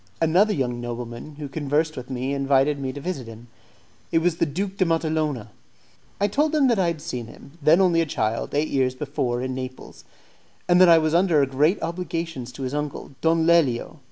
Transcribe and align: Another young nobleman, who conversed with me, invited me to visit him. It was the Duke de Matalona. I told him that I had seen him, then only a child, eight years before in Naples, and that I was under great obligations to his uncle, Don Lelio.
Another 0.19 0.51
young 0.51 0.81
nobleman, 0.81 1.35
who 1.35 1.47
conversed 1.47 1.95
with 1.95 2.09
me, 2.09 2.33
invited 2.33 2.79
me 2.79 2.91
to 2.91 2.99
visit 2.99 3.27
him. 3.27 3.49
It 4.11 4.17
was 4.17 4.37
the 4.37 4.47
Duke 4.47 4.77
de 4.77 4.83
Matalona. 4.83 5.49
I 6.19 6.27
told 6.27 6.55
him 6.55 6.67
that 6.69 6.79
I 6.79 6.87
had 6.87 7.03
seen 7.03 7.27
him, 7.27 7.51
then 7.61 7.79
only 7.79 8.01
a 8.01 8.07
child, 8.07 8.55
eight 8.55 8.69
years 8.69 8.95
before 8.95 9.43
in 9.43 9.53
Naples, 9.53 10.03
and 10.67 10.81
that 10.81 10.89
I 10.89 10.97
was 10.97 11.13
under 11.13 11.45
great 11.45 11.79
obligations 11.83 12.51
to 12.53 12.63
his 12.63 12.73
uncle, 12.73 13.11
Don 13.21 13.45
Lelio. 13.45 13.99